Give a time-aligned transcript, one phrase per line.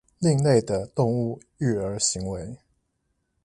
[0.17, 2.57] 另類的動物育兒行為